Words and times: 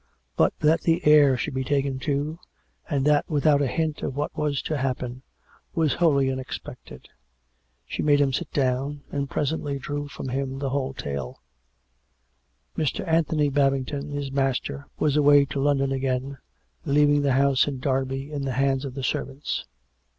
But 0.35 0.57
that 0.61 0.81
the 0.81 1.05
heir 1.05 1.37
should 1.37 1.53
be 1.53 1.63
taken, 1.63 1.99
too, 1.99 2.39
and 2.89 3.05
that 3.05 3.29
without 3.29 3.61
a 3.61 3.67
hint 3.67 4.01
of 4.01 4.15
what 4.15 4.35
was 4.35 4.59
to 4.63 4.77
happen, 4.77 5.21
was 5.75 5.93
wholly 5.93 6.31
unexpected. 6.31 7.07
She 7.85 8.01
made 8.01 8.19
him 8.19 8.33
sit 8.33 8.49
down, 8.49 9.03
and 9.11 9.29
presently 9.29 9.77
drew 9.77 10.07
from 10.07 10.29
him 10.29 10.57
the 10.57 10.71
whole 10.71 10.95
tale. 10.95 11.43
Mr. 12.75 13.07
Anthony 13.07 13.49
Babington, 13.49 14.09
his 14.09 14.31
master, 14.31 14.87
was 14.97 15.15
away 15.15 15.45
to 15.45 15.59
Lon 15.59 15.77
don 15.77 15.91
again, 15.91 16.39
leaving 16.83 17.21
the 17.21 17.33
house 17.33 17.67
in 17.67 17.79
Derby 17.79 18.31
in 18.31 18.41
the 18.41 18.53
hands 18.53 18.85
of 18.85 18.95
the 18.95 19.03
servants. 19.03 19.67